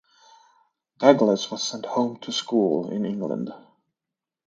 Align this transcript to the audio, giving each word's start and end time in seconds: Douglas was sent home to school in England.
Douglas 0.97 1.51
was 1.51 1.61
sent 1.61 1.85
home 1.85 2.17
to 2.21 2.31
school 2.31 2.89
in 2.89 3.05
England. 3.05 3.53